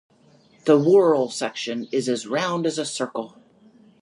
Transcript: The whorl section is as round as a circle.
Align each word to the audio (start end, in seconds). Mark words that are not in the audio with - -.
The 0.65 0.79
whorl 0.79 1.29
section 1.29 1.87
is 1.91 2.09
as 2.09 2.25
round 2.25 2.65
as 2.65 2.79
a 2.79 2.85
circle. 2.85 3.37